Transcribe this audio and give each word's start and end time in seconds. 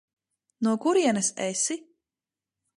No 0.67 0.73
kurienes 0.85 1.31
esi? 1.49 1.81